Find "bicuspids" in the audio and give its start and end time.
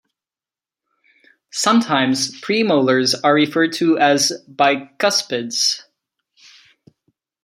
4.51-5.83